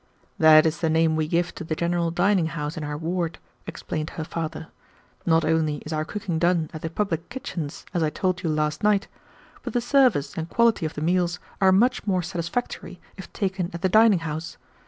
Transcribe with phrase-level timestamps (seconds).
[0.39, 4.09] "That is the name we give to the general dining house in our ward," explained
[4.17, 4.69] her father.
[5.27, 8.81] "Not only is our cooking done at the public kitchens, as I told you last
[8.81, 9.07] night,
[9.61, 13.83] but the service and quality of the meals are much more satisfactory if taken at
[13.83, 14.57] the dining house.